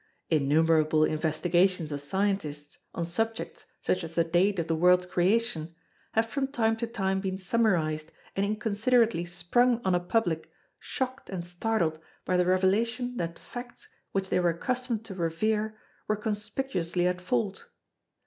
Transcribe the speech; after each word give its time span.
Innumerable 0.31 1.03
investigations 1.03 1.91
of 1.91 2.01
scientists 2.01 2.79
on 2.95 3.05
subjects 3.05 3.65
such 3.83 4.03
as 4.03 4.15
the 4.15 4.23
date 4.23 4.57
of 4.57 4.65
the 4.65 4.75
world's 4.75 5.05
creation, 5.05 5.75
have 6.13 6.25
from 6.25 6.47
time 6.47 6.75
to 6.77 6.87
time 6.87 7.19
been 7.21 7.37
summarised 7.37 8.11
and 8.35 8.43
inconsiderately 8.43 9.25
sprung 9.25 9.79
on 9.85 9.93
a 9.93 9.99
Public 9.99 10.49
shocked 10.79 11.29
and 11.29 11.45
startled 11.45 11.99
by 12.25 12.35
the 12.35 12.47
revelation 12.47 13.17
that 13.17 13.37
facts 13.37 13.87
which 14.11 14.29
they 14.29 14.39
were 14.39 14.49
accustomed 14.49 15.05
to 15.05 15.13
revere 15.13 15.77
were 16.07 16.15
conspicuously 16.15 17.05
at 17.05 17.21
fault. 17.21 17.65